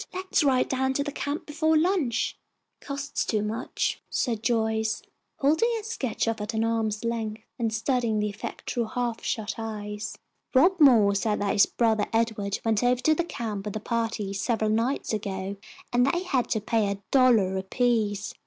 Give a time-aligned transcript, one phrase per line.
[0.15, 2.35] Let's ride down to the camp before lunch."
[2.79, 5.03] "Costs too much," said Joyce,
[5.37, 10.17] holding her sketch off at arm's length and studying the effect through half shut eyes.
[10.55, 14.33] "Rob Moore said that his brother Edward went over to the camp with a party,
[14.33, 15.57] several nights ago,
[15.93, 18.33] and they had to pay a dollar apiece.